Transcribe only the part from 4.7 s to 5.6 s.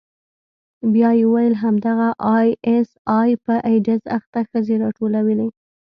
راټولوي.